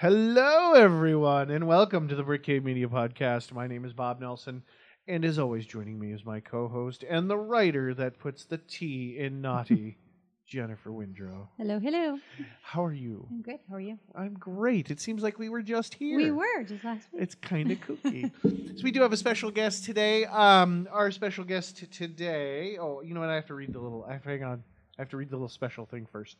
[0.00, 3.52] Hello, everyone, and welcome to the Brick Cave Media Podcast.
[3.52, 4.62] My name is Bob Nelson,
[5.06, 8.56] and as always, joining me is my co host and the writer that puts the
[8.56, 9.98] T in naughty,
[10.46, 11.48] Jennifer Windrow.
[11.58, 12.18] Hello, hello.
[12.62, 13.28] How are you?
[13.30, 13.58] I'm good.
[13.68, 13.98] How are you?
[14.14, 14.90] I'm great.
[14.90, 16.16] It seems like we were just here.
[16.16, 17.22] We were just last week.
[17.22, 18.32] It's kind of kooky.
[18.78, 20.24] so we do have a special guest today.
[20.24, 22.78] Um, our special guest t- today.
[22.80, 23.28] Oh, you know what?
[23.28, 24.06] I have to read the little.
[24.08, 24.64] I have, hang on.
[24.98, 26.38] I have to read the little special thing first.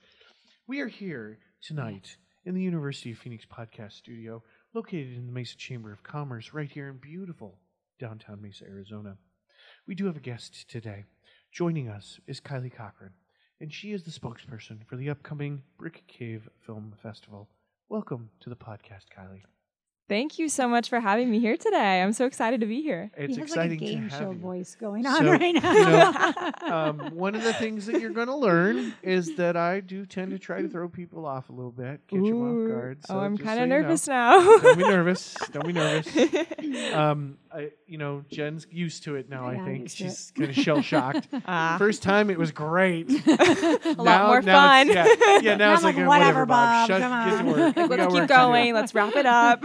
[0.66, 5.56] We are here tonight in the University of Phoenix podcast studio, located in the Mesa
[5.56, 7.58] Chamber of Commerce, right here in beautiful
[7.98, 9.16] downtown Mesa, Arizona.
[9.86, 11.04] We do have a guest today.
[11.52, 13.12] Joining us is Kylie Cochrane,
[13.60, 17.50] and she is the spokesperson for the upcoming Brick Cave Film Festival.
[17.90, 19.42] Welcome to the podcast, Kylie.
[20.10, 22.02] Thank you so much for having me here today.
[22.02, 23.12] I'm so excited to be here.
[23.16, 24.38] It's he has exciting like a game to have show you.
[24.38, 26.52] voice going on So, right you now.
[26.62, 30.32] um, one of the things that you're going to learn is that I do tend
[30.32, 32.64] to try to throw people off a little bit, catch them Ooh.
[32.64, 32.98] off guard.
[33.08, 33.80] oh, I'm just kind so of you know.
[33.82, 34.58] nervous now.
[34.58, 35.34] Don't be nervous.
[35.52, 36.08] Don't be nervous.
[36.92, 39.46] Um, I, you know, Jen's used to it now.
[39.46, 41.28] I I'm think she's kind of shell shocked.
[41.46, 43.10] Ah, First time it was great.
[43.26, 44.88] a lot now, more now fun.
[44.88, 45.56] Yeah, yeah.
[45.56, 46.88] Now I'm it's like, like, uh, whatever, Bob.
[46.88, 47.72] Shut, come on.
[47.72, 48.74] got Let's keep going.
[48.74, 49.64] Let's wrap it up.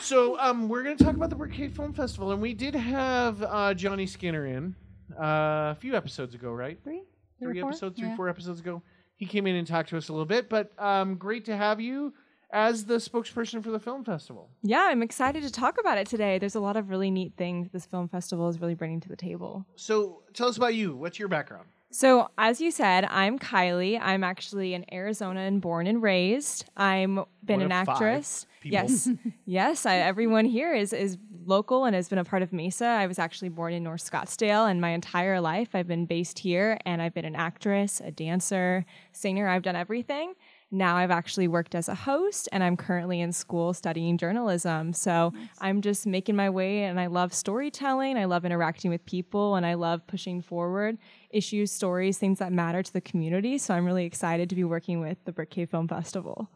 [0.00, 2.74] So, um, we're going to talk about the Brick Cave Film Festival, and we did
[2.74, 4.74] have uh, Johnny Skinner in
[5.18, 6.78] uh, a few episodes ago, right?
[6.84, 7.02] three,
[7.42, 8.16] three episodes, three, Yeah.
[8.16, 8.82] four episodes ago.
[9.16, 11.80] He came in and talked to us a little bit, but um, great to have
[11.80, 12.12] you
[12.52, 14.50] as the spokesperson for the film festival.
[14.62, 16.38] yeah, I'm excited to talk about it today.
[16.38, 19.16] There's a lot of really neat things this film festival is really bringing to the
[19.16, 19.66] table.
[19.76, 20.96] So, tell us about you.
[20.96, 21.66] What's your background?
[21.92, 23.98] So, as you said, I'm Kylie.
[24.00, 26.64] I'm actually in Arizona and born and raised.
[26.76, 28.46] I'm been One an actress.
[28.60, 28.74] people.
[28.74, 29.08] Yes,
[29.44, 29.86] yes.
[29.86, 32.84] I, everyone here is is local and has been a part of Mesa.
[32.86, 36.78] I was actually born in North Scottsdale, and my entire life I've been based here.
[36.86, 39.48] And I've been an actress, a dancer, singer.
[39.48, 40.34] I've done everything.
[40.70, 44.92] Now I've actually worked as a host, and I'm currently in school studying journalism.
[44.92, 48.16] So I'm just making my way, and I love storytelling.
[48.16, 50.98] I love interacting with people, and I love pushing forward
[51.30, 53.58] issues, stories, things that matter to the community.
[53.58, 56.50] So I'm really excited to be working with the Brick Cave Film Festival.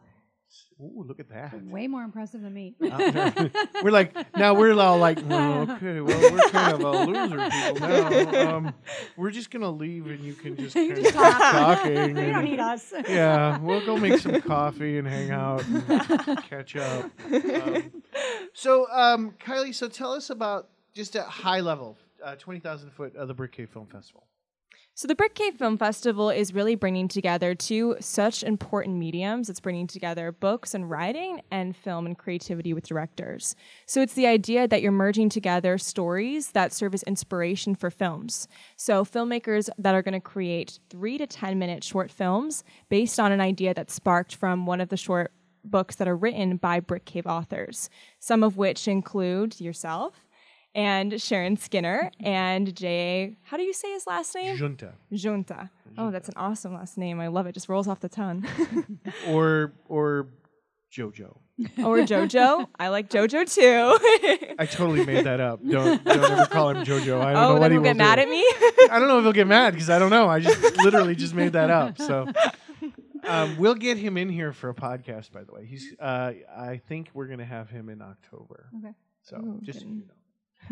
[0.81, 1.63] Ooh, look at that.
[1.63, 2.75] Way more impressive than me.
[2.79, 7.87] we're like now we're all like well, okay well we're kind of a loser people
[7.87, 8.73] now um,
[9.15, 11.41] we're just gonna leave and you can just You kind just of talk.
[11.79, 12.93] talking you don't need us.
[13.07, 17.91] yeah we'll go make some coffee and hang out and catch up um,
[18.53, 23.29] so um, kylie so tell us about just at high level uh, 20000 foot of
[23.29, 24.25] the brick cave film festival
[24.97, 29.49] So the Brick Cave Film Festival is really bringing together two such important mediums.
[29.49, 33.57] It's bringing together books and writing and film and creativity with directors.
[33.85, 38.47] So it's the idea that you're merging together stories that serve as inspiration for films.
[38.77, 43.33] So filmmakers that are going to create 3 to 10 minute short films based on
[43.33, 45.33] an idea that sparked from one of the short
[45.65, 47.89] books that are written by Brick Cave authors,
[48.19, 50.24] some of which include yourself
[50.75, 53.37] and Sharon Skinner and J.
[53.43, 54.57] How do you say his last name?
[54.57, 55.71] junta Junta.
[55.97, 57.21] Oh, that's an awesome last name.
[57.21, 57.53] I love it.
[57.53, 58.45] Just rolls off the tongue.
[59.27, 60.27] or or
[60.91, 61.37] jojo
[61.79, 62.67] or Jojo.
[62.79, 64.55] I like Jojo too.
[64.59, 67.53] i totally made that up don't don't ever call him jojo i don't know oh,
[67.53, 68.21] what then he he'll will get mad do.
[68.21, 68.43] at me.
[68.89, 70.27] I don't know if he'll get mad because I don't know.
[70.29, 71.97] I just literally just made that up.
[71.97, 72.27] So
[73.23, 75.31] um, we'll get him in here for a podcast.
[75.31, 75.93] By the way, he's.
[75.99, 78.69] Uh, I think we're gonna have him in October.
[78.77, 78.93] Okay.
[79.23, 80.13] So Ooh, just so you know.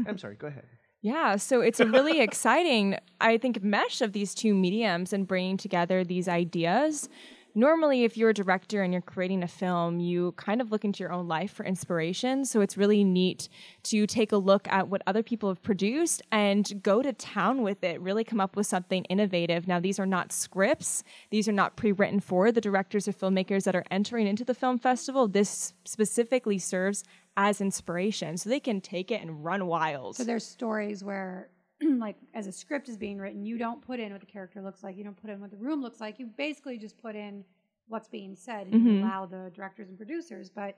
[0.08, 0.36] I'm sorry.
[0.36, 0.66] Go ahead.
[1.06, 5.58] Yeah, so it's a really exciting, I think, mesh of these two mediums and bringing
[5.58, 7.10] together these ideas.
[7.56, 11.04] Normally, if you're a director and you're creating a film, you kind of look into
[11.04, 12.46] your own life for inspiration.
[12.46, 13.48] So it's really neat
[13.84, 17.84] to take a look at what other people have produced and go to town with
[17.84, 19.68] it, really come up with something innovative.
[19.68, 23.66] Now, these are not scripts, these are not pre written for the directors or filmmakers
[23.66, 25.28] that are entering into the film festival.
[25.28, 27.04] This specifically serves
[27.38, 30.16] as inspiration so they can take it and run wild.
[30.16, 31.50] So there's stories where,
[31.82, 34.84] like, as a script is being written, you don't put in what the character looks
[34.84, 34.98] like.
[34.98, 36.20] You don't put in what the room looks like.
[36.20, 37.44] You basically just put in
[37.88, 39.00] what's being said and Mhm.
[39.02, 40.50] allow the directors and producers.
[40.50, 40.78] But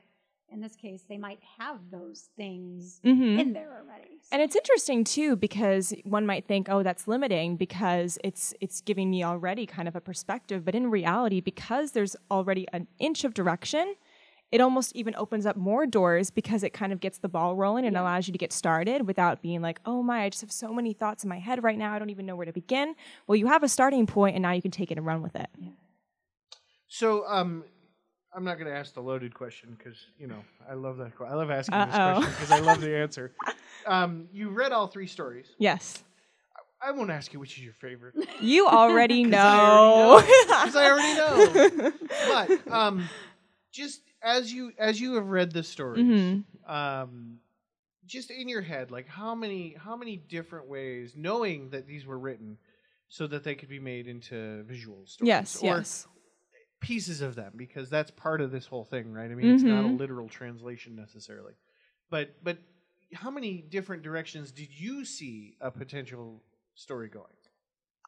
[0.49, 3.39] in this case, they might have those things Mhm.
[3.39, 4.19] in there already.
[4.31, 9.09] And it's interesting too because one might think, "Oh, that's limiting because it's it's giving
[9.09, 13.33] me already kind of a perspective." But in reality, because there's already an inch of
[13.33, 13.95] direction,
[14.55, 17.85] it almost even opens up more doors because it kind of gets the ball rolling
[17.85, 20.73] and allows you to get started without being like, "Oh my, I just have so
[20.73, 21.93] many thoughts in my head right now.
[21.93, 22.95] I don't even know where to begin."
[23.27, 25.35] Well, you have a starting point and now you can take it and run with
[25.35, 25.49] it.
[26.87, 27.65] So um,
[28.33, 31.11] I'm not gonna ask the loaded question because you know I love that.
[31.27, 32.13] I love asking this Uh-oh.
[32.21, 33.33] question because I love the answer.
[33.85, 35.47] Um, you read all three stories.
[35.57, 36.01] Yes.
[36.81, 38.15] I won't ask you which is your favorite.
[38.41, 40.21] You already know.
[40.47, 41.91] Because I already know.
[42.29, 43.09] But um,
[43.71, 46.45] just as you as you have read the stories, Mhm.
[46.67, 47.39] um,
[48.05, 52.19] just in your head, like how many how many different ways, knowing that these were
[52.19, 52.59] written
[53.09, 56.07] so that they could be made into visual stories, Yes, or yes.
[56.81, 59.31] pieces of them, because that's part of this whole thing, right?
[59.31, 59.97] I mean, it's not a Mhm.
[60.01, 61.55] literal translation necessarily,
[62.09, 62.59] but but
[63.13, 66.43] how many different directions did you see a potential
[66.75, 67.33] story going?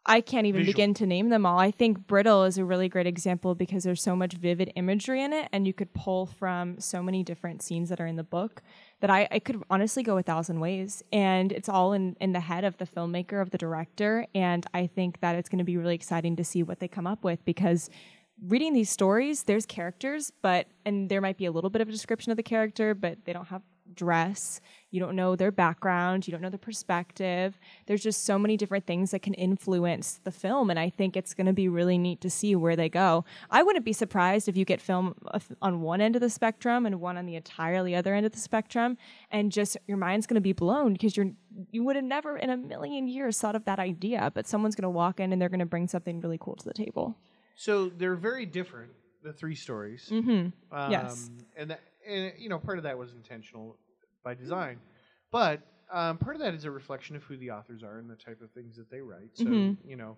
[0.09, 0.73] I can't even Visual.
[0.73, 1.59] begin to name them all.
[1.59, 5.33] I think Brittle is a really great example because there's so much vivid imagery in
[5.33, 8.61] it, and you could pull from so many different scenes that are in the book
[9.01, 11.03] that I, I could honestly go a thousand ways.
[11.11, 14.25] And it's all in, in the head of the filmmaker, of the director.
[14.33, 17.05] And I think that it's going to be really exciting to see what they come
[17.05, 17.89] up with because
[18.47, 21.91] reading these stories, there's characters, but, and there might be a little bit of a
[21.91, 23.61] description of the character, but they don't have
[23.93, 24.61] dress.
[24.89, 26.27] You don't know their background.
[26.27, 27.59] You don't know their perspective.
[27.85, 30.69] There's just so many different things that can influence the film.
[30.69, 33.25] And I think it's going to be really neat to see where they go.
[33.49, 35.13] I wouldn't be surprised if you get film
[35.61, 38.39] on one end of the spectrum and one on the entirely other end of the
[38.39, 38.97] spectrum.
[39.29, 41.31] And just your mind's going to be blown because you're,
[41.71, 44.31] you would have never in a million years thought of that idea.
[44.33, 46.65] But someone's going to walk in and they're going to bring something really cool to
[46.65, 47.17] the table.
[47.55, 48.91] So they're very different,
[49.23, 50.07] the three stories.
[50.09, 50.75] Mm-hmm.
[50.75, 51.29] Um, Yes.
[51.57, 53.77] And, that, and you know, part of that was intentional
[54.23, 54.79] by design,
[55.31, 55.61] but
[55.91, 58.41] um, part of that is a reflection of who the authors are and the type
[58.41, 59.31] of things that they write.
[59.35, 59.77] So Mhm.
[59.85, 60.17] you know,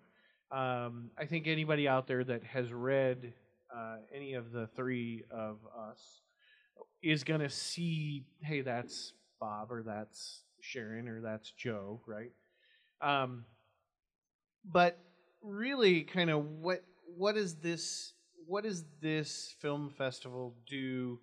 [0.51, 3.33] um, I think anybody out there that has read
[3.75, 6.21] uh, any of the three of us
[7.01, 12.31] is gonna see, hey, that's Bob or that's Sharon or that's Joe, right?
[13.01, 13.45] Um,
[14.65, 14.97] but
[15.41, 16.83] really, kind of what
[17.17, 18.13] what is this?
[18.45, 21.19] What does this film festival do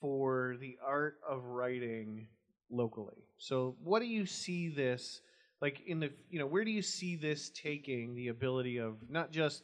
[0.00, 2.28] for the art of writing
[2.70, 3.24] locally?
[3.38, 5.20] So, what do you see this
[5.60, 9.30] like in the you know where do you see this taking the ability of not
[9.30, 9.62] just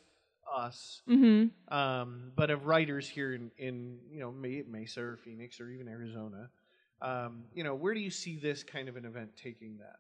[0.53, 1.75] us, Mm-hmm.
[1.75, 6.51] um, but of writers here in, in you know Mesa or Phoenix or even Arizona?
[7.01, 9.97] Um, you know, where do you see this kind of an event taking that?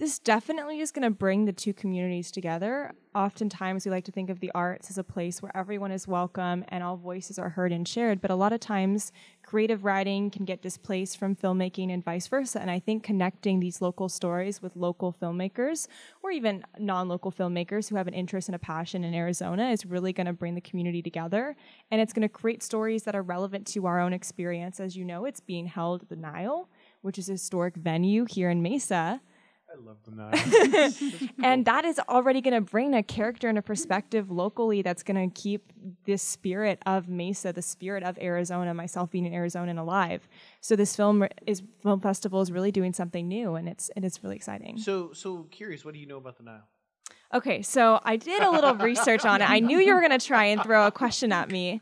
[0.00, 2.94] This definitely is going to bring the two communities together.
[3.14, 6.64] Oftentimes, we like to think of the arts as a place where everyone is welcome
[6.68, 8.22] and all voices are heard and shared.
[8.22, 9.12] But a lot of times,
[9.42, 12.62] creative writing can get displaced from filmmaking and vice versa.
[12.62, 15.86] And I think connecting these local stories with local filmmakers
[16.22, 19.84] or even non local filmmakers who have an interest and a passion in Arizona is
[19.84, 21.54] really going to bring the community together.
[21.90, 24.80] And it's going to create stories that are relevant to our own experience.
[24.80, 26.70] As you know, it's being held at the Nile,
[27.02, 29.20] which is a historic venue here in Mesa.
[29.72, 31.30] I love the Nile.
[31.44, 35.30] And that is already going to bring a character and a perspective locally that's going
[35.30, 35.72] to keep
[36.04, 40.28] this spirit of Mesa, the spirit of Arizona, myself being an Arizonan alive.
[40.60, 44.22] So this film is film festival is really doing something new, and it's and it's
[44.24, 44.78] really exciting.
[44.78, 45.84] so, so curious.
[45.84, 46.66] What do you know about the Nile?
[47.32, 49.48] Okay, so I did a little research on it.
[49.48, 51.80] I knew you were going to try and throw a question at me.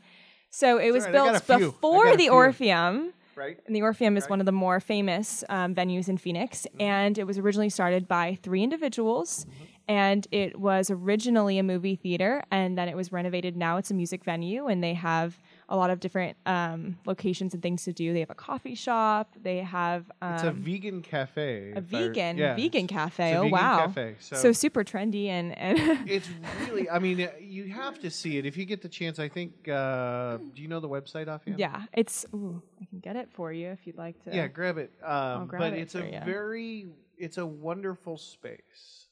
[0.51, 1.55] So it was all right, built a few.
[1.55, 2.29] I before the.
[2.29, 3.13] Orpheum.
[3.39, 3.57] Right.
[3.65, 4.31] And the Orpheum is Right.
[4.31, 8.37] one of the more famous um, venues in Phoenix, and it was originally started by
[8.43, 9.45] three individuals.
[9.87, 13.57] And it was originally a movie theater, and then it was renovated.
[13.57, 15.39] Now it's a music venue, and they have
[15.69, 18.11] a lot of different um, locations and things to do.
[18.11, 19.35] They have a coffee shop.
[19.41, 21.73] They have um, It's a vegan cafe.
[21.75, 23.33] a vegan yeah, vegan cafe.
[23.33, 23.85] a oh wow!
[23.85, 25.79] cafe, so- so super trendy and and
[26.09, 26.27] It's
[26.65, 26.89] really.
[26.89, 29.19] I mean, uh, you have to see it if you get the chance.
[29.19, 29.69] I think.
[29.69, 31.59] Uh, do you know the website offhand?
[31.59, 32.25] yeah, it's.
[32.33, 34.35] Ooh, I can get it for you if you'd like to.
[34.35, 34.91] Yeah, grab it.
[35.03, 36.25] Um, grab but it it's a ya.
[36.25, 39.07] very, it's a wonderful space,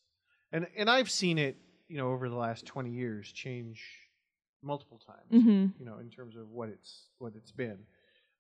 [0.52, 3.84] and and I've seen it, you know, over the last twenty years change
[4.62, 5.44] multiple times.
[5.44, 7.80] hmm You know, in terms of what it's what it's been.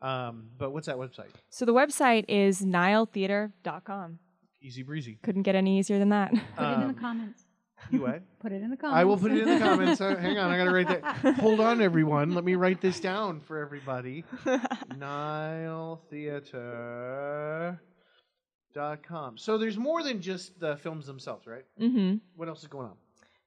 [0.01, 1.29] Um, but what's that website?
[1.49, 4.19] So the website is niletheater.com.
[4.61, 5.17] Easy breezy.
[5.23, 6.31] Couldn't get any easier than that.
[6.31, 7.43] Put it in Um, the comments.
[7.91, 8.21] You what?
[8.39, 8.99] Put it in the comments.
[8.99, 10.01] I will put it in the comments.
[10.01, 11.35] Uh, hang on, I gotta write that.
[11.39, 12.33] Hold on, everyone.
[12.33, 14.23] Let me write this down for everybody.
[14.97, 17.79] Nile Theater.
[18.73, 19.37] Dot com.
[19.37, 21.65] So there's more than just the films themselves, right?
[21.81, 22.17] Mm-hmm.
[22.35, 22.95] What else is going on?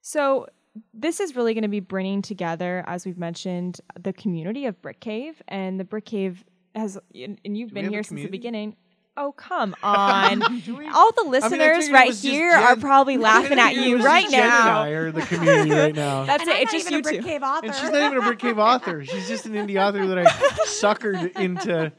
[0.00, 0.46] So
[0.94, 5.00] this is really going to be bringing together, as we've mentioned, the community of Brick
[5.00, 8.76] Cave, and the Brick Cave has, and and you've Do been here since the beginning.
[9.16, 10.40] Oh come on!
[10.94, 14.22] All the listeners figured it right was just here are probably laughing at you right
[14.22, 14.82] just Jen and now.
[14.82, 16.24] I are the community right now.
[16.24, 16.56] That's And it.
[16.56, 17.22] I'm It's not just even you a Brick two.
[17.26, 17.66] Cave author.
[17.66, 19.04] and she's not even a Brick Cave author.
[19.04, 20.24] She's just an indie author that I
[20.66, 21.92] suckered into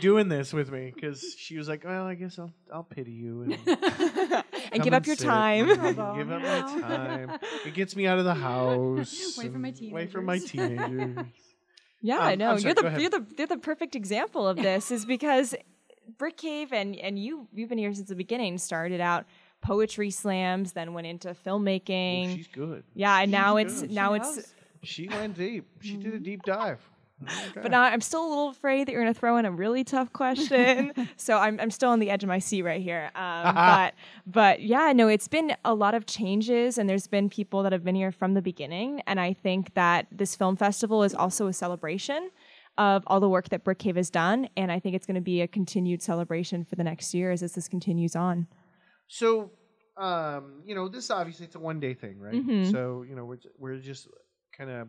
[0.00, 3.42] doing this with me because she was like, "Well, I guess I'll I'll pity you
[3.42, 3.58] and,
[4.72, 5.68] and give up your time.
[5.70, 7.38] and give up my time.
[7.64, 9.36] It gets me out of the house.
[9.38, 10.86] Away from my and Away from my teenagers.
[10.88, 11.26] teenagers.
[12.02, 12.56] Yeah, Um, I I'm know.
[12.58, 15.54] sorry, you're the you're the you're the perfect example of this is because
[16.18, 18.58] Brick Cave and and you you've been here since the beginning.
[18.58, 19.24] Started out
[19.62, 22.36] poetry slams, then went into Oh, filmmaking.
[22.36, 22.84] she's good.
[22.94, 23.90] yeah, and now she's it's good.
[23.92, 24.54] now She it's knows.
[24.82, 25.66] She went deep.
[25.80, 26.16] She did Mm-hmm.
[26.16, 26.80] a deep dive.
[27.54, 29.84] But now I'm still a little afraid that you're going to throw in a really
[29.84, 30.92] tough question.
[31.16, 33.10] so I'm, I'm still on the edge of my seat right here.
[33.14, 33.94] Um, but
[34.26, 37.84] but yeah, no, it's been a lot of changes, and there's been people that have
[37.84, 39.00] been here from the beginning.
[39.06, 42.30] And I think that this film festival is also a celebration
[42.78, 45.22] of all the work that Brick Cave has done, and I think it's going to
[45.22, 48.46] be a continued celebration for the next years as this continues on.
[49.08, 49.50] So,
[49.96, 52.34] um, you know, this obviously it's a one day thing, right?
[52.34, 52.70] Mhm.
[52.70, 54.08] So, you know, we're we're just
[54.56, 54.88] kind of,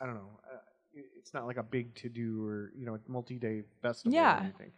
[0.00, 0.30] I don't know,
[1.18, 4.38] it's not like a big to do or you know, multi day festival Yeah.
[4.38, 4.72] or anything.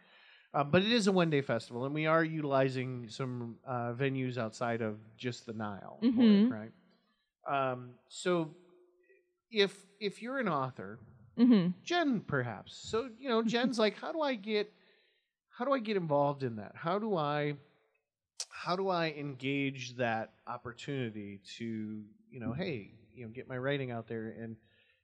[0.53, 4.37] Um, but it is a one day festival, and we are utilizing some uh, venues
[4.37, 6.71] outside of just the Nile, for it, right?
[7.47, 8.49] Um, so,
[9.49, 10.99] if if you're an author,
[11.37, 12.75] hmm Jen, perhaps.
[12.75, 14.71] So you know, Jen's like, how do I get,
[15.49, 16.73] how do I get involved in that?
[16.75, 17.53] How do I,
[18.49, 23.91] how do I engage that opportunity to, you know, hey, you know, get my writing
[23.91, 24.57] out there and,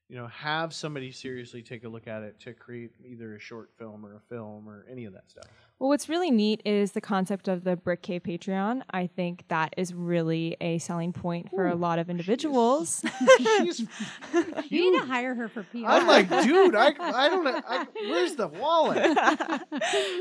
[0.10, 3.72] you know, have somebody seriously take a look at it to create either a short
[3.78, 5.50] film or a film or any of that stuff.
[5.80, 8.82] Well, what's really neat is the concept of the Brick Cave Patreon.
[8.90, 13.04] I think that is really a selling point for a lot of individuals.
[13.38, 13.82] She's
[14.70, 15.86] You need to hire her for PR.
[15.86, 19.16] I'm like, dude, I, I don't know, I, where's the wallet?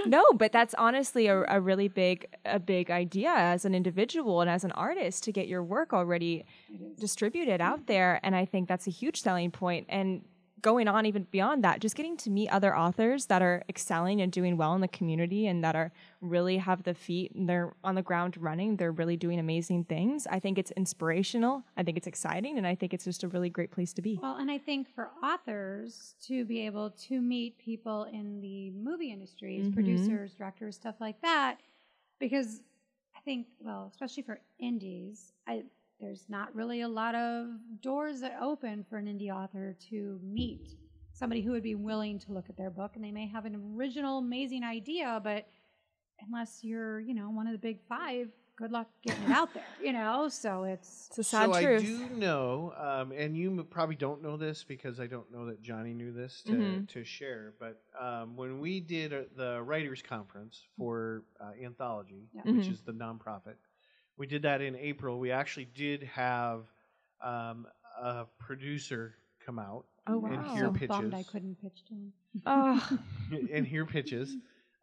[0.05, 4.51] no, but that's honestly a, a really big a big idea as an individual and
[4.51, 6.45] as an artist to get your work already
[6.99, 10.23] distributed out there and I think that's a huge selling point and
[10.67, 14.33] going on even beyond that just getting to meet other authors that are excelling and
[14.33, 17.95] doing well in the community and that are really have the feet and they're on
[17.95, 22.09] the ground running they're really doing amazing things i think it's inspirational i think it's
[22.09, 24.59] exciting and i think it's just a really great place to be Well, and I
[24.59, 29.75] think for authors to be able to meet people in the movie industries, Mhm.
[29.75, 31.61] producers, directors, stuff like that,
[32.19, 32.63] because
[33.15, 35.65] I think, well, especially for indies, I,
[36.01, 37.47] there's not really a lot of
[37.81, 40.77] doors that open for an indie author to meet
[41.13, 43.75] somebody who would be willing to look at their book, and they may have an
[43.75, 45.47] original, amazing idea, but
[46.27, 49.65] unless you're, you know, one of the big five, good luck getting it out there,
[49.83, 50.29] you know.
[50.29, 54.23] So it's it's a sad so truth I do know, um, and you probably don't
[54.23, 56.89] know this because I don't know that Johnny knew this to, Mhm.
[56.89, 57.55] to share.
[57.59, 62.43] But um, when we did uh, the writers' conference for uh, Anthology, Yeah.
[62.45, 62.73] which Mhm.
[62.73, 63.57] is the nonprofit,
[64.17, 65.19] we did that in April.
[65.19, 66.63] We actually did have
[67.23, 67.67] um,
[68.01, 70.89] a producer come out oh and wow hear so pitches.
[70.89, 72.13] bummed I couldn't pitch to him.
[72.47, 72.99] oh,
[73.53, 74.37] and hear pitches.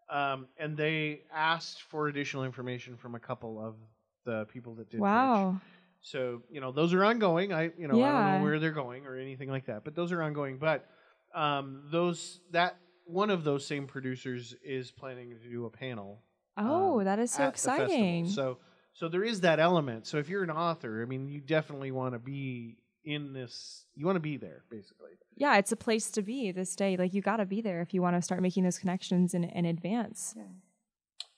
[0.09, 3.75] Um, and they asked for additional information from a couple of
[4.25, 5.01] the people that did pitch.
[5.01, 5.59] wow
[6.01, 7.53] So you know those are ongoing.
[7.53, 10.11] I you know I don't know where they're going or anything like that, but those
[10.11, 10.57] are ongoing.
[10.57, 10.85] But
[11.33, 16.21] um, those that one of those same producers is planning to do a panel.
[16.57, 17.85] oh um, that is so at the festival.
[17.85, 18.57] exciting So
[18.93, 20.05] so there is that element.
[20.07, 23.85] So if you're an author, I mean, you definitely want to be in this.
[23.95, 25.11] You want to be there, basically.
[25.35, 26.95] yeah, it's a place to be this day.
[26.95, 29.43] Like you got to be there if you want to start making those connections in,
[29.43, 30.35] in advance.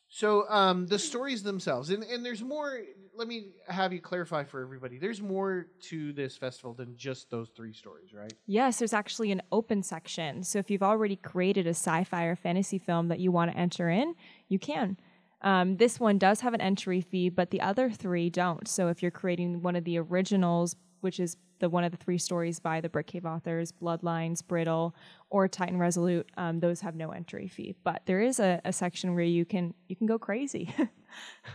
[0.09, 2.81] So um, the stories themselves, and, and there's more.
[3.17, 4.97] Let me have you clarify for everybody.
[4.97, 8.33] There's more to this festival than just those three stories, right?
[8.45, 10.43] Yes, there's actually an open section.
[10.43, 13.89] So if you've already created a sci-fi or fantasy film that you want to enter
[13.89, 14.15] in,
[14.49, 14.97] you can.
[15.45, 18.67] Um, this one does have an entry fee, but the other three don't.
[18.67, 22.17] So if you're creating one of the originals, which is the one of the three
[22.17, 24.95] stories by the Brick Cave authors, Bloodlines, Brittle,
[25.29, 27.75] or Titan Resolute, um, those have no entry fee.
[27.83, 30.73] But there is a, a section where you can you can go crazy.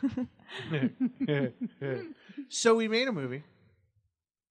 [2.48, 3.42] so we made a movie.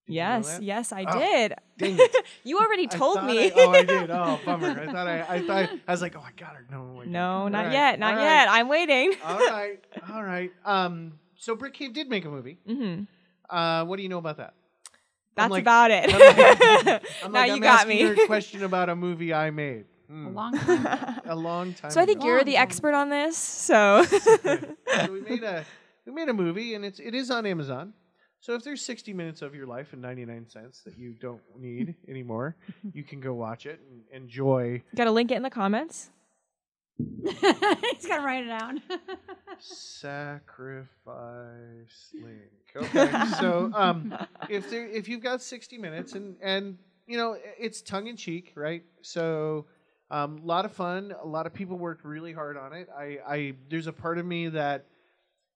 [0.10, 1.54] Did you know yes, yes, I Oh, did.
[1.78, 2.16] Dang it.
[2.44, 3.46] you already told thought me.
[3.46, 4.10] I- oh, I did.
[4.12, 4.68] Oh, bummer.
[4.82, 6.66] I thought I, I thought I was like, oh, I got her.
[6.72, 7.52] No, I no, didn't.
[7.52, 8.46] not All right, yet, not all yet.
[8.48, 9.14] right, I'm waiting.
[9.26, 9.80] all right,
[10.12, 10.52] all right.
[10.66, 12.58] Um, so Brick Cave did make a movie.
[12.68, 13.04] hmm
[13.50, 14.54] Uh, what do you know about that?
[15.36, 16.12] That's like- about it.
[16.14, 16.20] I'm
[16.86, 18.02] like- I'm now like, you I'm got me.
[18.02, 19.86] her a question about a movie I made.
[20.10, 20.26] Hmm.
[20.26, 20.86] A long time.
[20.86, 21.14] ago.
[21.26, 21.92] A long time.
[21.92, 22.28] so I think ago.
[22.28, 23.38] you're the expert on this.
[23.38, 25.64] So so we made a
[26.06, 27.94] we made a movie and it's it is on Amazon.
[28.42, 31.96] So if there's 60 minutes of your life and 99 cents that you don't need
[32.08, 32.56] anymore,
[32.94, 36.10] you can go watch it and enjoy got to link it in the comments.
[37.24, 37.42] He's
[38.08, 38.82] got to write it down.
[39.60, 40.88] sacrifice
[42.14, 42.52] link.
[42.76, 43.12] Okay.
[43.40, 44.14] so um
[44.50, 46.78] if there if you've got 60 minutes and and
[47.08, 48.84] you know it's tongue in cheek, right?
[49.02, 49.66] So
[50.12, 51.14] um, a lot of fun.
[51.22, 52.90] A lot of people worked really hard on it.
[52.98, 54.86] I, I there's a part of me that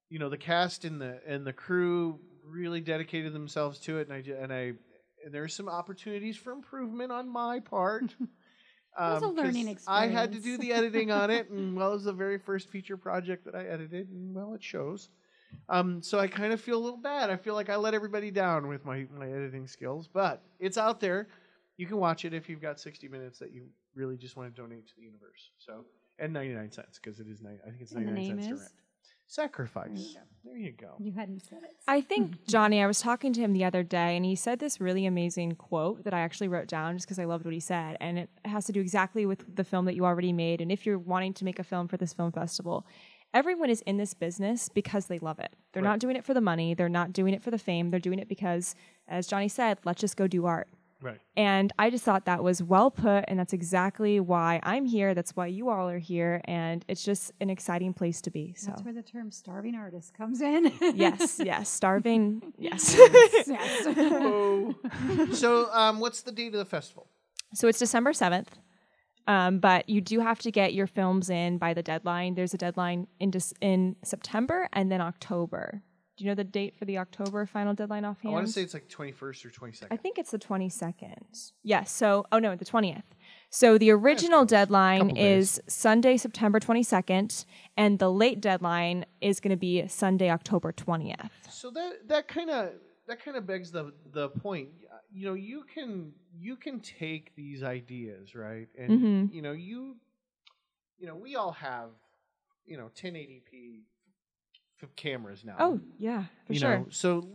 [0.10, 4.14] you know the cast and the and the crew really dedicated themselves to it, and
[4.14, 4.74] I and I
[5.26, 8.14] and there's some opportunities for improvement on my part.
[8.96, 9.88] It was a 'cause learning experience.
[9.88, 12.70] I had to do the editing on it, and well, it was the very first
[12.70, 15.10] feature project that I edited, and well, it shows.
[15.68, 17.32] Um, so I kind of feel a little bad.
[17.32, 21.00] I feel like I let everybody down with my, my editing skills, but it's out
[21.00, 21.28] there.
[21.78, 24.62] You can watch it if you've got 60 minutes that you really just want to
[24.62, 25.50] donate to the universe.
[25.58, 25.86] So,
[26.20, 27.60] and 99 cents because it is nine.
[27.66, 28.48] I think it's And 99 cents is?
[28.50, 28.72] to rent.
[29.34, 30.16] Sacrifice.
[30.46, 30.94] There you go.
[31.00, 31.76] You hadn't said it.
[31.88, 34.80] I think, Johnny, I was talking to him the other day and he said this
[34.80, 37.98] really amazing quote that I actually wrote down just because I loved what he said.
[38.00, 40.62] And it has to do exactly with the film that you already made.
[40.62, 42.86] And if you're wanting to make a film for this film festival,
[43.34, 45.56] everyone is in this business because they love it.
[45.72, 45.90] They're Right.
[45.90, 47.90] not doing it for the money, they're not doing it for the fame.
[47.90, 48.76] They're doing it because,
[49.08, 50.68] as Johnny said, let's just go do art.
[51.04, 51.20] Right.
[51.36, 55.14] And I just thought that was well put, and that's exactly why I'm here.
[55.14, 58.54] That's why you all are here, and it's just an exciting place to be.
[58.58, 60.72] So, That's where the term starving artist comes in.
[60.96, 62.96] yes, yes, starving, yes.
[63.48, 63.84] yes.
[63.86, 64.74] Oh.
[65.34, 67.08] so, um, what's the date of the festival?
[67.54, 68.58] so it's December seventh,
[69.28, 72.36] um, but you do have to get your films in by the deadline.
[72.36, 75.82] There's a deadline in Dec- in September and then October.
[76.16, 78.32] Do you know the date for the October final deadline offhand?
[78.32, 79.88] I want to say it's like 21st or 22nd.
[79.90, 81.52] I think it's the 22nd.
[81.64, 81.92] Yes.
[81.92, 83.02] So, oh no, the 20th.
[83.50, 87.46] So the original deadline is Sunday, September 22nd,
[87.78, 91.30] and the late deadline is going to be Sunday, October 20th.
[91.50, 92.74] So that that kind of
[93.08, 94.70] that kind of begs the the point.
[95.12, 98.68] You know, you can you can take these ideas, right?
[98.78, 99.34] And Mhm.
[99.34, 99.98] you know, you
[101.00, 101.90] you know, we all have
[102.66, 104.03] you know 1080p f-
[104.96, 105.56] cameras now.
[105.60, 106.78] Oh, yeah, for you sure.
[106.80, 107.28] know, so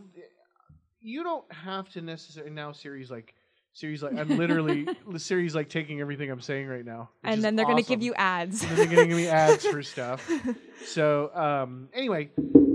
[1.01, 3.33] you don't have to necessarily now series like
[3.73, 4.87] series like I'm literally
[5.17, 7.09] series like taking everything I'm saying right now.
[7.23, 8.61] and then they're going to give you ads.
[8.61, 10.29] They're going to give me ads for stuff.
[10.85, 12.29] So um, anyway,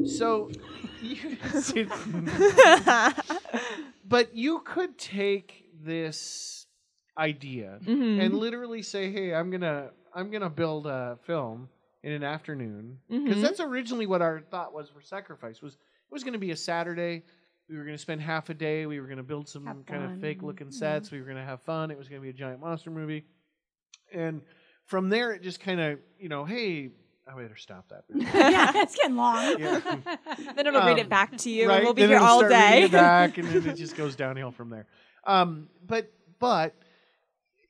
[0.04, 0.50] so
[1.00, 1.37] you,
[4.07, 6.66] but you could take this
[7.16, 8.21] idea Mhm.
[8.25, 11.69] and literally say, "Hey, I'm gonna I'm gonna build a film
[12.04, 13.42] in an afternoon," because Mhm.
[13.42, 16.56] that's originally what our thought was for Sacrifice was it was going to be a
[16.56, 17.25] Saturday.
[17.68, 18.84] We were going to spend half a day.
[18.87, 20.78] We were going to build some Have kind of fake looking yeah.
[20.78, 21.11] sets.
[21.11, 21.90] We were going to have fun.
[21.90, 23.25] It was going to be a giant monster movie,
[24.12, 24.42] and
[24.87, 26.90] from there it just kind of you know, hey,
[27.26, 28.04] I better stop that.
[28.14, 29.59] yeah, it's getting long.
[29.59, 29.81] Yeah.
[30.57, 31.76] then it'll read Um, it back to you, right?
[31.76, 32.85] and we'll be Then here it'll all start reading day.
[32.85, 34.87] it back, and then it just goes downhill from there.
[35.26, 36.74] Um, but but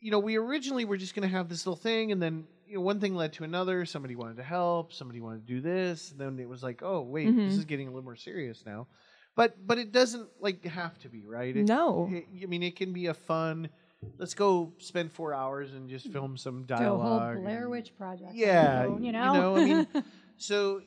[0.00, 2.80] you know, we originally were just going to have this little thing, and then you
[2.80, 3.84] know, one thing led to another.
[3.86, 4.92] Somebody wanted to help.
[4.92, 6.10] Somebody wanted to do this.
[6.10, 7.48] And then it was like, oh wait, Mhm.
[7.48, 8.88] this is getting a little more serious now.
[9.36, 11.56] But but it doesn't like have to be right.
[11.56, 12.08] It, no.
[12.10, 13.68] it- I mean, it can be a fun.
[14.18, 17.34] Let's go spend four hours and just film some dialogue.
[17.36, 18.34] whole Blair Witch project.
[18.34, 19.56] Yeah, you you know, know.
[19.56, 19.86] I mean,
[20.36, 20.82] So,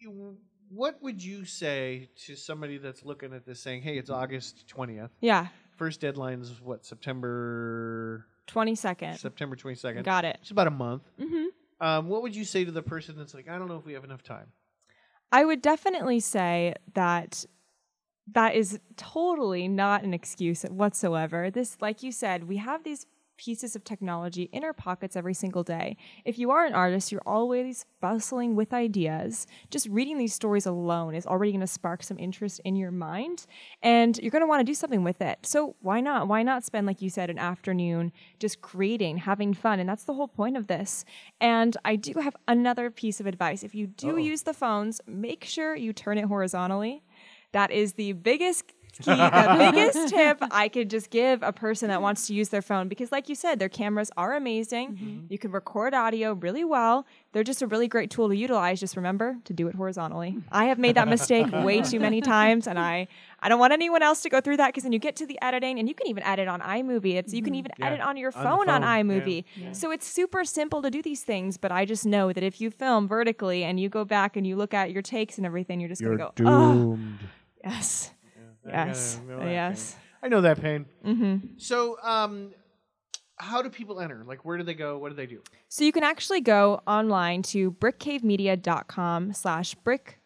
[0.00, 0.36] you-
[0.68, 5.12] what would you say to somebody that's looking at this saying, "Hey, it's August twentieth.
[5.20, 5.46] Yeah,
[5.76, 9.18] First deadline is what September 22nd.
[9.18, 10.04] September twenty second.
[10.04, 10.38] Got it.
[10.42, 11.02] It's about a month.
[11.18, 11.44] hmm
[11.80, 13.92] Um, what would you say to the person that's like, I don't know if we
[13.94, 14.46] have enough time?
[15.32, 17.44] I would definitely say that
[18.32, 21.50] that is totally not an excuse whatsoever.
[21.50, 25.62] This, like you said, we have these pieces of technology in our pockets every single
[25.62, 25.96] day.
[26.24, 29.46] If you are an artist, you're always bustling with ideas.
[29.70, 33.46] Just reading these stories alone is already going to spark some interest in your mind,
[33.82, 35.38] and you're going to want to do something with it.
[35.46, 36.28] So why not?
[36.28, 39.80] Why not spend, like you said, an afternoon just creating, having fun?
[39.80, 41.04] And that's the whole point of this.
[41.40, 43.62] And I do have another piece of advice.
[43.62, 44.16] If you do Uh-oh.
[44.16, 47.02] use the phones, make sure you turn it horizontally.
[47.52, 52.26] That is the biggest the biggest tip I could just give a person that wants
[52.26, 54.94] to use their phone because, like you said, their cameras are amazing.
[54.94, 55.20] Mm-hmm.
[55.28, 57.06] You can record audio really well.
[57.32, 58.80] They're just a really great tool to utilize.
[58.80, 60.38] Just remember to do it horizontally.
[60.52, 63.08] I have made that mistake way too many times, and I
[63.40, 65.38] I don't want anyone else to go through that because then you get to the
[65.42, 67.16] editing, and you can even edit on iMovie.
[67.16, 67.58] It's you can mm-hmm.
[67.58, 69.20] even Yeah, edit on your on phone on, phone, yeah.
[69.20, 69.44] iMovie.
[69.76, 72.70] So it's super simple to do these things, but I just know that if you
[72.70, 75.90] film vertically and you go back and you look at your takes and everything, you're
[75.90, 76.98] just gonna go, oh,
[77.62, 78.13] yes,
[78.66, 79.96] I yes, know yes.
[80.22, 80.86] I know that pain.
[81.04, 82.52] hmm So, um,
[83.36, 84.24] how do people enter?
[84.24, 84.98] Like, where do they go?
[84.98, 85.40] What do they do?
[85.68, 90.20] So you can actually go online to brickcavemedia.com slash brick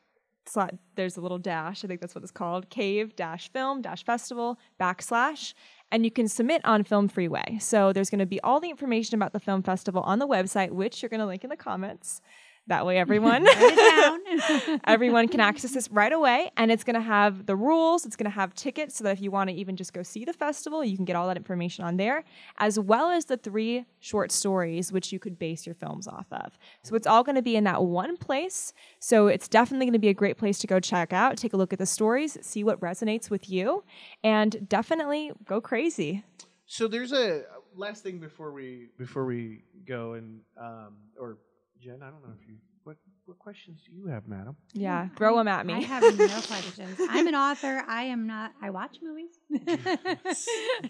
[0.46, 4.05] slash, there's a little dash, I think that's what it's called, cave dash film dash
[4.05, 5.55] festival backslash,
[5.90, 7.59] and you can submit on Film Freeway.
[7.61, 10.70] So there's going to be all the information about the film festival on the website,
[10.70, 12.20] which you're going to link in the comments.
[12.68, 13.44] That way, everyone.
[13.44, 14.81] Write it down.
[14.85, 18.04] Everyone can access this right away, and it's going to have the rules.
[18.04, 20.26] It's going to have tickets so that if you want to even just go see
[20.26, 22.24] the festival, you can get all that information on there,
[22.59, 26.59] as well as the three short stories which you could base your films off of.
[26.83, 28.74] So it's all going to be in that one place.
[28.98, 31.57] So it's definitely going to be a great place to go check out, take a
[31.57, 33.83] look at the stories, see what resonates with you,
[34.22, 36.22] and definitely go crazy.
[36.66, 41.38] So there's a last thing before we before we go and um or
[41.81, 44.55] Jen, I don't know if you what, what what questions do you have, madam?
[44.75, 45.73] Yeah, throw them at me.
[45.73, 47.01] I have no questions.
[47.09, 47.83] I'm an author.
[47.89, 48.53] I am not.
[48.61, 49.31] I watch movies.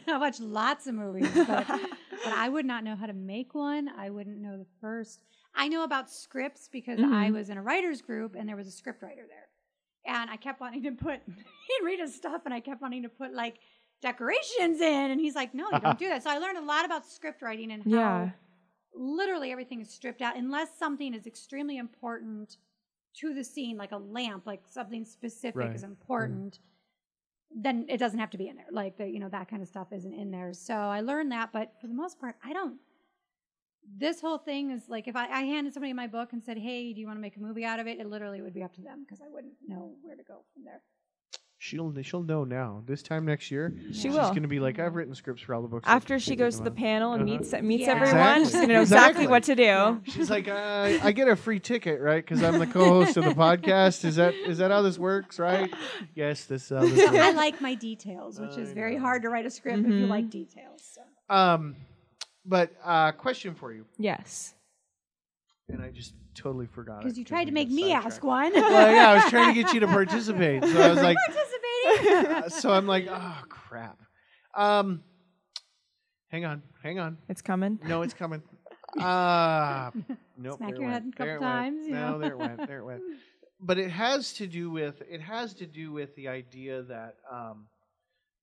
[0.09, 3.89] I watch lots of movies, but, but I would not know how to make one.
[3.97, 5.21] I wouldn't know the first.
[5.55, 7.33] I know about scripts because I Mhm.
[7.35, 9.49] was in a writers group and there was a script writer there,
[10.17, 13.09] and I kept wanting to put he'd read his stuff, and I kept wanting to
[13.09, 13.59] put like
[14.03, 16.85] decorations in, and he's like, "No, you don't do that." So I learned a lot
[16.85, 18.31] about script writing and how yeah.
[18.95, 22.57] Literally everything is stripped out unless something is extremely important
[23.15, 25.75] to the scene, like a lamp, like something specific Right.
[25.75, 25.93] is mm-hmm.
[25.93, 26.61] important.
[27.51, 28.67] Then it doesn't have to be in there.
[28.71, 30.53] Like the you know that kind of stuff isn't in there.
[30.53, 32.79] So I learned that, but for the most part, I don't.
[33.97, 36.93] This whole thing is like if I, I handed somebody my book and said, "Hey,
[36.93, 38.75] do you want to make a movie out of it?" It literally would be up
[38.75, 40.83] to them because I wouldn't know where to go from there.
[41.61, 42.83] She'll she'll know now.
[42.87, 44.29] This time next year, She she's will.
[44.31, 45.89] going to be like, I've written scripts for all the books.
[45.89, 46.77] After she goes to the Uh-huh.
[46.79, 47.91] panel and meets meets Yeah.
[47.97, 48.61] everyone, she's Exactly.
[48.61, 49.27] gonna know exactly, Exactly.
[49.27, 49.55] what to
[50.07, 50.13] do.
[50.13, 52.25] She's like, uh, I get a free ticket, right?
[52.25, 54.05] Because I'm the co-host of the podcast.
[54.05, 55.69] Is that is that how this works, right?
[56.15, 57.37] Yes, this is how this I works.
[57.37, 59.01] like my details, which is I very know.
[59.01, 60.09] hard to write a script if you Mhm.
[60.09, 60.83] like details.
[60.95, 61.35] So.
[61.35, 61.75] Um,
[62.47, 64.55] but uh, question for you, Yes.
[65.69, 67.03] And I just totally forgot.
[67.03, 68.53] Because you tried to make me ask one.
[68.53, 72.33] Well, yeah, I was trying to get you to participate, so I was like, participating.
[72.33, 73.99] uh, so I'm like, oh crap.
[74.55, 75.03] Um,
[76.29, 77.19] hang on, hang on.
[77.29, 77.79] It's coming.
[77.87, 78.43] No, it's coming.
[78.99, 79.91] Ah,
[80.39, 80.57] nope.
[80.57, 80.93] Smack your went.
[80.93, 82.19] head a couple There times, you No, know.
[82.19, 82.67] there it went.
[82.67, 83.03] There it went.
[83.61, 87.67] But it has to do with it has to do with the idea that um,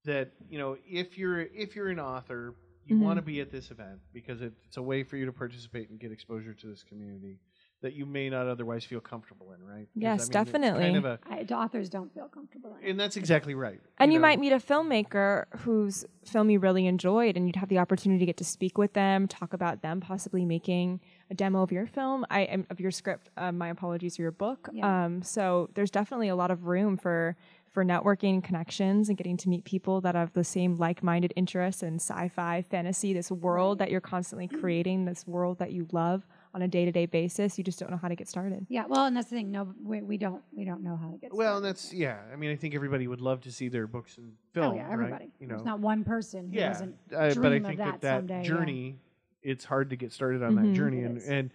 [0.06, 2.54] that you know if you're if you're an author,
[2.86, 3.02] you Mhm.
[3.02, 5.90] want to be at this event because it, it's a way for you to participate
[5.90, 7.40] and get exposure to this community
[7.82, 9.88] that you may not otherwise feel comfortable in, right?
[9.88, 10.96] 'Cause, Yes, it's kind definitely.
[10.96, 12.76] of a, I, authors don't feel comfortable.
[12.82, 13.80] In and that's exactly right.
[13.98, 14.24] And you know.
[14.24, 18.26] might meet a filmmaker whose film you really enjoyed, and you'd have the opportunity to
[18.26, 22.26] get to speak with them, talk about them possibly making a demo of your film,
[22.30, 23.30] I of your script.
[23.38, 24.70] Um, my apologies, or your book.
[24.72, 25.06] Yeah.
[25.06, 27.36] Um, so there's definitely a lot of room for
[27.76, 31.96] for networking, connections, and getting to meet people that have the same like-minded interests in
[31.96, 36.70] sci-fi, fantasy, this world that you're constantly creating, this world that you love on a
[36.70, 37.58] day-to-day basis.
[37.58, 38.66] You just don't know how to get started.
[38.70, 39.52] Yeah, well, and that's the thing.
[39.52, 41.34] No, we, we don't we don't know how to get.
[41.34, 41.76] Well, and started.
[41.76, 42.20] that's yeah.
[42.32, 44.72] I mean, I think everybody would love to see their books and film.
[44.72, 44.94] oh yeah, right?
[44.94, 45.32] everybody.
[45.42, 47.78] You know, There's not one person who yeah, doesn't uh, dream but I of think
[47.80, 48.38] that, that that someday.
[48.38, 48.48] yeah.
[48.48, 48.96] journey,
[49.44, 50.64] it's hard to get started on Mhm.
[50.70, 51.52] that journey, and and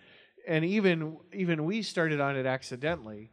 [0.47, 3.31] and even even we started on it accidentally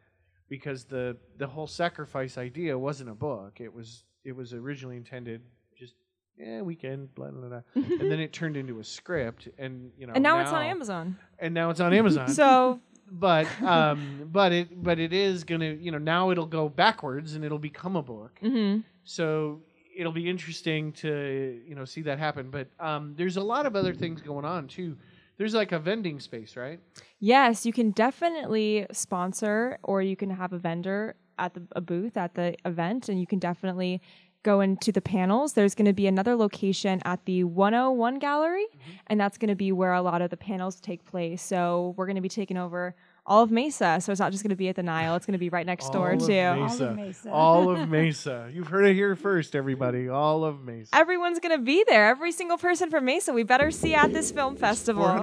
[0.49, 3.59] because the the whole sacrifice idea wasn't a book.
[3.59, 5.41] It was it was originally intended
[5.77, 5.95] just
[6.37, 10.13] yeah weekend blah blah blah, and then it turned into a script, and you know,
[10.13, 11.17] and now, it's on Amazon.
[11.39, 12.27] and now it's on Amazon.
[12.33, 12.79] So
[13.09, 17.45] but um, but it but it is gonna you know now it'll go backwards and
[17.45, 18.37] it'll become a book.
[18.43, 18.83] mhm.
[19.03, 19.61] So
[19.97, 22.49] it'll be interesting to you know see that happen.
[22.51, 24.97] But um, there's a lot of other things going on too.
[25.37, 26.79] There's like a vending space, right?
[27.19, 32.17] Yes, you can definitely sponsor or you can have a vendor at the a booth
[32.17, 34.01] at the event and you can definitely
[34.43, 35.53] go into the panels.
[35.53, 38.91] There's going to be another location at the 101 gallery mm-hmm.
[39.07, 41.41] and that's going to be where a lot of the panels take place.
[41.41, 42.95] So we're going to be taking over
[43.27, 43.99] all of Mesa.
[44.01, 45.65] So it's not just going to be at the Nile, it's going to be right
[45.65, 46.27] next door All of too.
[46.27, 46.55] Mesa.
[46.57, 47.29] All of Mesa.
[47.31, 48.49] All of Mesa.
[48.53, 50.07] You've heard it here first, everybody.
[50.07, 50.95] All of Mesa.
[50.95, 52.07] Everyone's going to be there.
[52.07, 53.33] Every single person from Mesa.
[53.33, 55.21] We better see at this film festival.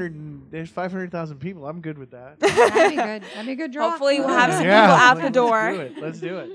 [0.51, 1.67] there's 500,000 people.
[1.67, 2.39] I'm good with that.
[2.41, 3.23] That'd be good.
[3.23, 3.91] That'd be a good draw.
[3.91, 5.73] Hopefully we'll have some Yeah, people out like, the door.
[5.75, 6.03] Let's do it.
[6.03, 6.51] Let's do it.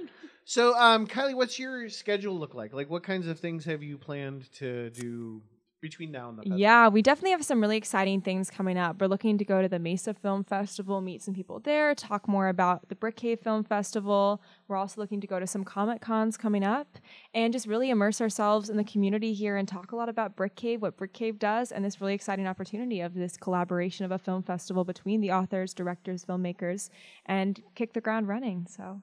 [0.46, 2.74] So, um, Kylie, what's your schedule look like?
[2.74, 5.42] Like, what kinds of things have you planned to do
[5.82, 6.60] between now and the festival?
[6.60, 9.00] Yeah, we definitely have some really exciting things coming up.
[9.00, 12.48] We're looking to go to the Mesa Film Festival, meet some people there, talk more
[12.48, 14.42] about the Brick Cave Film Festival.
[14.68, 16.98] We're also looking to go to some Comic Cons coming up
[17.34, 20.56] and just really immerse ourselves in the community here and talk a lot about Brick
[20.56, 24.18] Cave, what Brick Cave does, and this really exciting opportunity of this collaboration of a
[24.20, 26.90] film festival between the authors, directors, filmmakers,
[27.26, 28.68] and kick the ground running.
[28.70, 29.02] So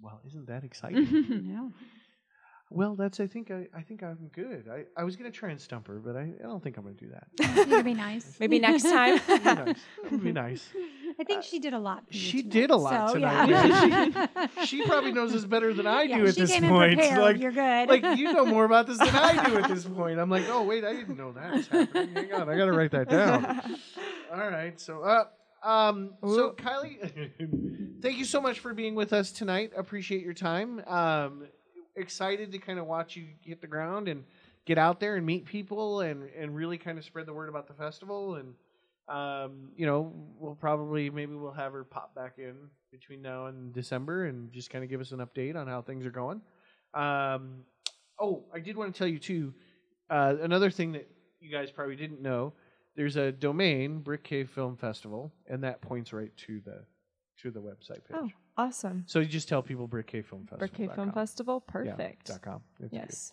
[0.00, 1.06] Well, isn't that exciting?
[1.52, 1.72] No.
[2.74, 3.20] Well, that's.
[3.20, 3.50] I think.
[3.50, 4.68] I, I think I'm good.
[4.70, 6.94] I, I was gonna try and stump her, but I, I don't think I'm gonna
[6.94, 7.26] do that.
[7.40, 8.36] I think it'd be nice.
[8.40, 9.20] maybe next time.
[9.28, 9.76] It'd be nice.
[10.02, 10.68] That would be nice.
[11.20, 12.06] I think she did a lot.
[12.08, 13.48] For you She tonight, did a lot so, tonight.
[13.48, 14.46] Yeah.
[14.64, 16.94] She probably knows this better than I Yeah, do at she this came in point.
[16.98, 17.18] prepared.
[17.20, 17.88] Like, You're good.
[17.88, 20.18] like you know more about this than I do at this point.
[20.18, 22.14] I'm like, oh wait, I didn't know that was happening.
[22.14, 23.60] Hang on, I gotta write that down.
[24.32, 25.24] All right, so uh,
[25.62, 29.72] um, so Kylie, thank you so much for being with us tonight.
[29.76, 30.82] Appreciate your time.
[30.86, 31.46] Um,
[31.96, 34.24] excited to kind of watch you hit the ground and
[34.64, 37.66] get out there and meet people and and really kind of spread the word about
[37.66, 38.54] the festival and.
[39.08, 42.54] Um, you know, we'll probably maybe we'll have her pop back in
[42.92, 46.06] between now and December and just kind of give us an update on how things
[46.06, 46.40] are going.
[46.94, 47.64] Um,
[48.20, 49.54] oh, I did want to tell you too.
[50.08, 52.52] Uh, another thing that you guys probably didn't know:
[52.94, 56.84] there's a domain, Brick Cave Film Festival, and that points right to the
[57.42, 58.16] to the website page.
[58.16, 59.04] Oh, awesome.
[59.06, 60.58] So you just tell people Brick Cave Film Festival.
[60.58, 62.28] Brick Cave Film Festival, perfect.
[62.28, 62.60] Yeah, dot com.
[62.80, 62.96] It's good.
[62.96, 63.32] Yes.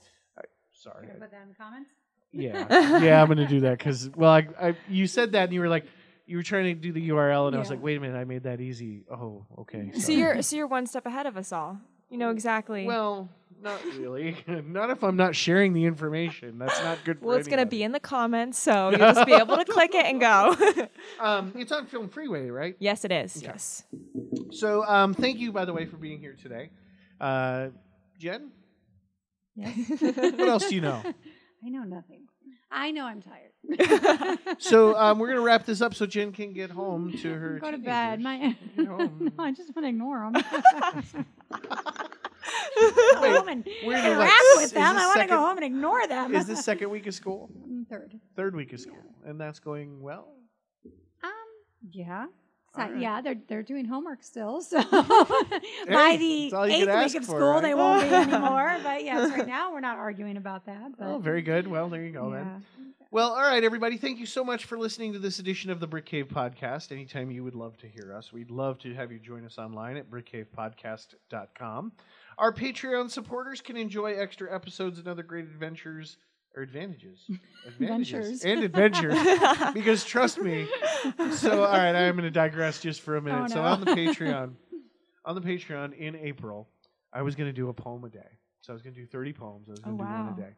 [0.71, 1.07] Sorry.
[1.07, 1.89] Gonna put that in the comments.
[2.31, 5.61] Yeah, yeah, I'm gonna do that because well, I, I you said that and you
[5.61, 5.85] were like
[6.25, 8.23] you were trying to do the URL and I was like, wait a minute, I
[8.23, 9.03] made that easy.
[9.11, 9.91] Oh, okay.
[9.97, 11.79] So you're so you're one step ahead of us all.
[12.09, 12.85] You know exactly.
[12.85, 13.29] well,
[13.61, 14.37] not really.
[14.47, 16.57] not if I'm not sharing the information.
[16.59, 17.19] That's not good.
[17.19, 19.65] For Well, it's going to be in the comments, so you'll just be able to
[19.69, 20.55] click it and go.
[21.19, 22.75] Um, it's on Film Freeway, right?
[22.79, 23.41] yes, it is.
[23.41, 23.83] Yes.
[24.51, 26.69] So, um, thank you, by the way, for being here today.
[27.19, 27.67] Uh,
[28.17, 28.51] Jen,
[29.55, 29.75] Yes.
[29.99, 31.01] what else do you know?
[31.65, 32.27] I know nothing.
[32.71, 34.37] I know I'm tired.
[34.59, 37.59] So, um, we're gonna wrap this up so Jen can get home to her.
[37.59, 38.19] Go to bed.
[38.19, 38.55] teenagers.
[38.77, 39.33] My, Get home.
[39.39, 41.25] I just want to ignore them.
[43.21, 44.97] Wait, home and we're in the interact what, with them.
[44.97, 46.33] I want to second- go home and ignore them.
[46.35, 47.49] Is this second week of school?
[47.67, 48.19] Mm, third?
[48.35, 50.27] Third week of school, and that's going well.
[51.23, 51.29] Um,
[51.91, 52.25] yeah.
[52.75, 53.01] So, All right.
[53.01, 54.61] Yeah, they're they're doing homework still.
[54.61, 57.61] So by the that's all you eighth ask week of for, school, right?
[57.63, 58.77] they won't be anymore.
[58.83, 60.91] But yes, right now we're not arguing about that.
[60.97, 61.65] But Oh, very good.
[61.67, 62.45] Well, there you go then.
[62.45, 62.59] yeah.
[63.11, 63.97] Well, all right, everybody.
[63.97, 66.91] Thank you so much for listening to this edition of the Brick Cave Podcast.
[66.91, 69.97] Anytime you would love to hear us, we'd love to have you join us online
[69.97, 71.91] at brickcavepodcast.com.
[72.39, 76.17] Our Patreon supporters can enjoy extra episodes and other great adventures
[76.55, 77.29] or advantages.
[77.67, 78.43] Adventures.
[78.43, 79.17] And adventures.
[79.73, 80.67] because trust me.
[81.33, 83.41] So, all right, I'm going to digress just for a minute.
[83.43, 83.63] Oh, So, no.
[83.63, 84.53] on the Patreon,
[85.25, 86.67] on the Patreon in April,
[87.13, 88.19] I was going to do a poem a day.
[88.61, 89.67] So, I was going to do 30 poems.
[89.67, 90.35] I was going to Oh, do one wow.
[90.37, 90.49] a day.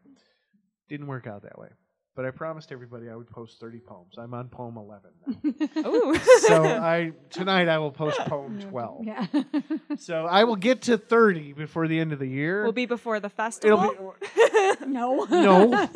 [0.88, 1.68] Didn't work out that way.
[2.14, 4.14] But I promised everybody I would post 30 poems.
[4.18, 5.88] I'm on poem 11 now.
[5.88, 6.14] Ooh.
[6.40, 9.04] so I tonight I will post poem 12.
[9.04, 9.26] Yeah.
[9.98, 12.64] So I will get to 30 before the end of the year.
[12.64, 13.78] will be before the festival.
[13.90, 14.76] It'll festival.
[14.80, 15.24] be no.
[15.24, 15.88] No.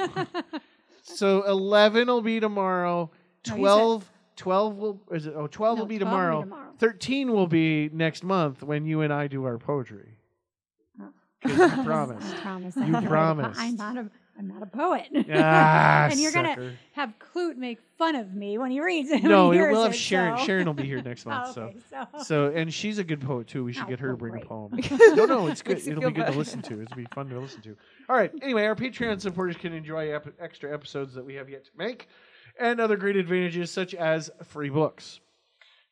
[1.03, 3.11] so 11 will be tomorrow.
[3.49, 6.41] No, 12 12 will is it oh 12 No, will be 12 tomorrow.
[6.43, 6.73] tomorrow.
[6.79, 10.17] 13 will be next month when you and I do our poetry.
[11.01, 11.09] Oh.
[11.43, 12.35] 'Cause you promised.
[12.35, 12.77] I promised.
[12.79, 13.61] You I'm promised.
[13.61, 14.11] I'm not a.
[14.39, 15.07] I'm not a poet.
[15.33, 19.23] Ah, and you're gonna have Clute make fun of me when he reads it.
[19.23, 20.39] No, we'll have Sharon.
[20.39, 21.49] so- Sharon will be here next month.
[21.49, 22.23] Oh, so okay, so.
[22.25, 23.65] So, and she's a good poet too.
[23.65, 24.79] We should Oh, get her to bring a poem.
[25.15, 25.79] no, no, it's good.
[25.79, 26.83] It'll be good to listen to.
[26.83, 27.77] It'll be fun to listen to.
[28.09, 28.31] All right.
[28.43, 32.09] Anyway, our Patreon supporters can enjoy ep- extra episodes that we have yet to make,
[32.59, 35.21] and other great advantages such as free books.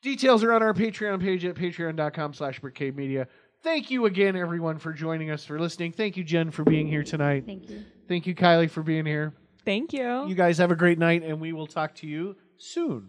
[0.01, 2.61] Details are on our Patreon page at patreon.com/slash
[2.93, 3.27] Media.
[3.63, 5.91] Thank you again, everyone, for joining us for listening.
[5.91, 7.45] Thank you, Jen, for being here tonight.
[7.47, 7.83] Thank you.
[8.07, 9.33] Thank you, Kylie, for being here.
[9.65, 10.27] Thank you.
[10.27, 13.03] You guys have a great night, and we will talk to you soon.